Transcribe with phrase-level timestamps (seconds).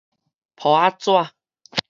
[0.55, 1.29] 簿仔紙